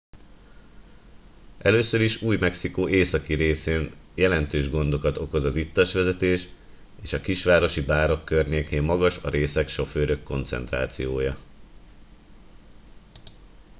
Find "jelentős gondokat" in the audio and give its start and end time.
4.15-5.17